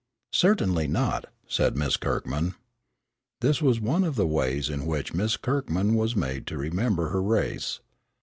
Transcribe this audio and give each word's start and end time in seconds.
"Certainly 0.33 0.87
not," 0.87 1.25
said 1.47 1.77
Miss 1.77 1.95
Kirkman. 1.95 2.55
This 3.41 3.61
was 3.61 3.79
one 3.79 4.03
of 4.03 4.15
the 4.15 4.25
ways 4.25 4.67
in 4.67 4.87
which 4.87 5.13
Miss 5.13 5.37
Kirkman 5.37 5.93
was 5.93 6.15
made 6.15 6.47
to 6.47 6.57
remember 6.57 7.09
her 7.09 7.21
race. 7.21 7.81